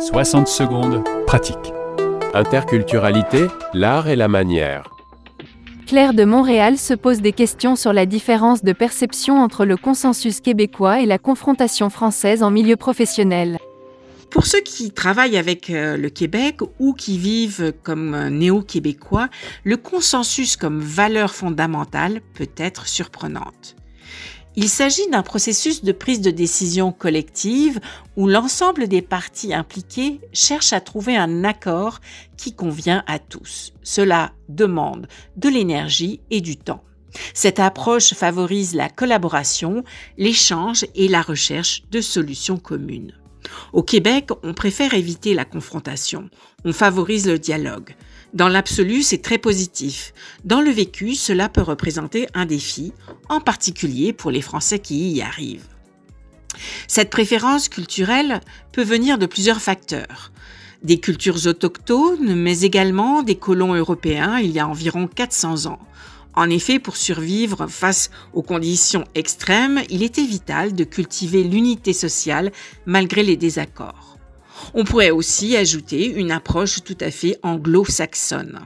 [0.00, 1.72] 60 secondes, pratique.
[2.34, 4.90] Interculturalité, l'art et la manière.
[5.86, 10.40] Claire de Montréal se pose des questions sur la différence de perception entre le consensus
[10.40, 13.58] québécois et la confrontation française en milieu professionnel.
[14.30, 19.28] Pour ceux qui travaillent avec euh, le Québec ou qui vivent comme néo-québécois,
[19.64, 23.76] le consensus comme valeur fondamentale peut être surprenante.
[24.58, 27.78] Il s'agit d'un processus de prise de décision collective
[28.16, 32.00] où l'ensemble des parties impliquées cherchent à trouver un accord
[32.38, 33.74] qui convient à tous.
[33.82, 36.82] Cela demande de l'énergie et du temps.
[37.34, 39.84] Cette approche favorise la collaboration,
[40.16, 43.12] l'échange et la recherche de solutions communes.
[43.74, 46.30] Au Québec, on préfère éviter la confrontation,
[46.64, 47.94] on favorise le dialogue.
[48.34, 50.12] Dans l'absolu, c'est très positif.
[50.44, 52.92] Dans le vécu, cela peut représenter un défi,
[53.28, 55.68] en particulier pour les Français qui y arrivent.
[56.88, 58.40] Cette préférence culturelle
[58.72, 60.32] peut venir de plusieurs facteurs.
[60.82, 65.80] Des cultures autochtones, mais également des colons européens il y a environ 400 ans.
[66.34, 72.52] En effet, pour survivre face aux conditions extrêmes, il était vital de cultiver l'unité sociale
[72.84, 74.15] malgré les désaccords.
[74.74, 78.60] On pourrait aussi ajouter une approche tout à fait anglo-saxonne.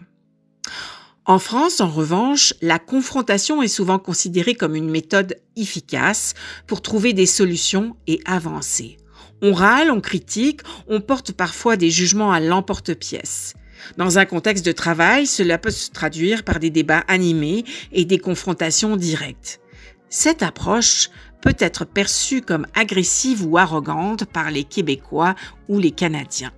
[1.27, 6.35] En France, en revanche, la confrontation est souvent considérée comme une méthode efficace
[6.67, 8.97] pour trouver des solutions et avancer.
[9.43, 13.55] On râle, on critique, on porte parfois des jugements à l'emporte-pièce.
[13.97, 18.19] Dans un contexte de travail, cela peut se traduire par des débats animés et des
[18.19, 19.61] confrontations directes.
[20.13, 21.09] Cette approche
[21.41, 25.37] peut être perçue comme agressive ou arrogante par les Québécois
[25.69, 26.51] ou les Canadiens.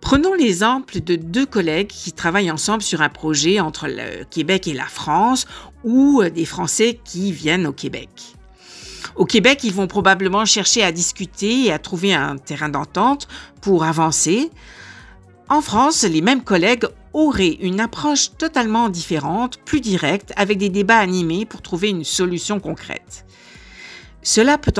[0.00, 4.72] Prenons l'exemple de deux collègues qui travaillent ensemble sur un projet entre le Québec et
[4.72, 5.46] la France
[5.84, 8.08] ou des Français qui viennent au Québec.
[9.16, 13.28] Au Québec, ils vont probablement chercher à discuter et à trouver un terrain d'entente
[13.60, 14.50] pour avancer.
[15.48, 16.86] En France, les mêmes collègues
[17.16, 22.60] auraient une approche totalement différente, plus directe, avec des débats animés pour trouver une solution
[22.60, 23.24] concrète.
[24.22, 24.74] Cela peut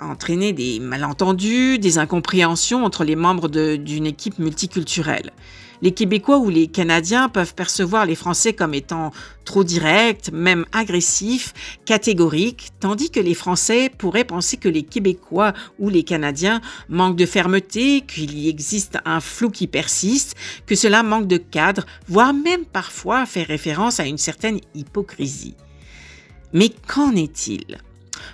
[0.00, 5.32] entraîner des malentendus, des incompréhensions entre les membres d'une équipe multiculturelle.
[5.82, 9.10] Les Québécois ou les Canadiens peuvent percevoir les Français comme étant
[9.44, 11.52] trop directs, même agressifs,
[11.84, 17.26] catégoriques, tandis que les Français pourraient penser que les Québécois ou les Canadiens manquent de
[17.26, 20.34] fermeté, qu'il y existe un flou qui persiste,
[20.66, 25.56] que cela manque de cadre, voire même parfois faire référence à une certaine hypocrisie.
[26.52, 27.78] Mais qu'en est-il?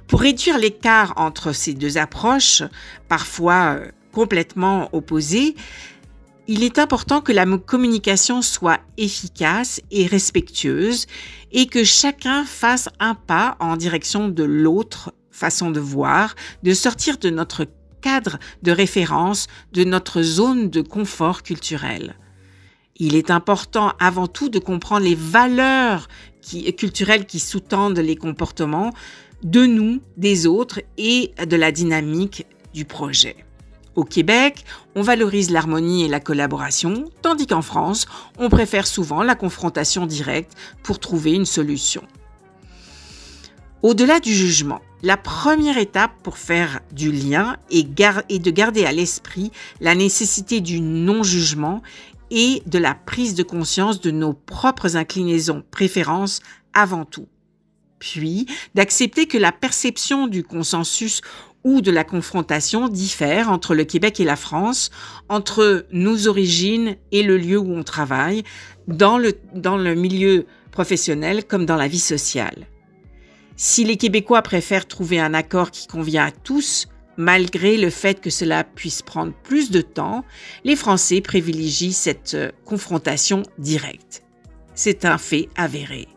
[0.06, 2.62] Pour réduire l'écart entre ces deux approches,
[3.08, 5.56] parfois euh, complètement opposées,
[6.48, 11.06] il est important que la communication soit efficace et respectueuse
[11.52, 17.18] et que chacun fasse un pas en direction de l'autre façon de voir, de sortir
[17.18, 17.66] de notre
[18.00, 22.16] cadre de référence, de notre zone de confort culturel.
[22.96, 26.08] Il est important avant tout de comprendre les valeurs
[26.76, 28.92] culturelles qui sous-tendent les comportements,
[29.42, 33.36] de nous, des autres et de la dynamique du projet.
[33.94, 34.64] Au Québec,
[34.94, 38.06] on valorise l'harmonie et la collaboration, tandis qu'en France,
[38.38, 42.02] on préfère souvent la confrontation directe pour trouver une solution.
[43.82, 49.50] Au-delà du jugement, la première étape pour faire du lien est, de garder à l'esprit
[49.80, 51.82] la nécessité du non-jugement
[52.30, 56.40] et de la prise de conscience de nos propres inclinaisons, préférences
[56.72, 57.26] avant tout
[58.02, 61.20] puis d'accepter que la perception du consensus
[61.64, 64.90] ou de la confrontation diffère entre le Québec et la France,
[65.28, 68.42] entre nos origines et le lieu où on travaille,
[68.88, 72.66] dans le, dans le milieu professionnel comme dans la vie sociale.
[73.56, 78.30] Si les Québécois préfèrent trouver un accord qui convient à tous, malgré le fait que
[78.30, 80.24] cela puisse prendre plus de temps,
[80.64, 84.24] les Français privilégient cette euh, confrontation directe.
[84.74, 86.08] C'est un fait avéré.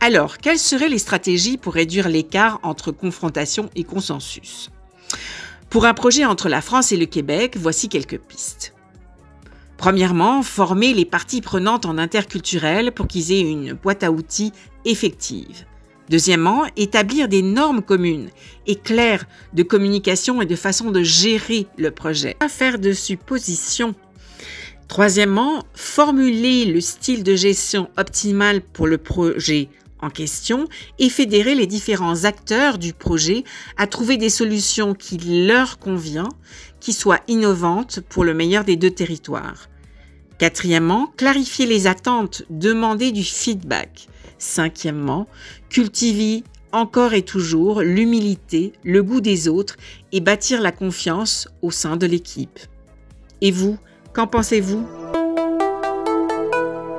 [0.00, 4.70] Alors, quelles seraient les stratégies pour réduire l'écart entre confrontation et consensus?
[5.70, 8.74] Pour un projet entre la France et le Québec, voici quelques pistes.
[9.78, 14.52] Premièrement, former les parties prenantes en interculturel pour qu'ils aient une boîte à outils
[14.84, 15.64] effective.
[16.08, 18.28] Deuxièmement, établir des normes communes
[18.66, 22.36] et claires de communication et de façon de gérer le projet.
[22.38, 23.94] Pas de suppositions
[24.88, 29.68] Troisièmement, formuler le style de gestion optimal pour le projet
[30.02, 30.66] en question
[30.98, 33.44] et fédérer les différents acteurs du projet
[33.76, 36.28] à trouver des solutions qui leur conviennent,
[36.80, 39.68] qui soient innovantes pour le meilleur des deux territoires.
[40.38, 44.08] Quatrièmement, clarifier les attentes, demander du feedback.
[44.38, 45.28] Cinquièmement,
[45.70, 46.42] cultiver
[46.72, 49.76] encore et toujours l'humilité, le goût des autres
[50.10, 52.58] et bâtir la confiance au sein de l'équipe.
[53.40, 53.78] Et vous,
[54.12, 54.86] qu'en pensez-vous?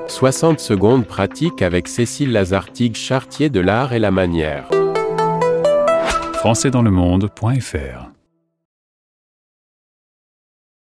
[0.08, 4.70] 60 secondes pratiques avec Cécile Lazartigue Chartier de l'art et la manière.
[6.36, 8.14] françaisdanslemonde.fr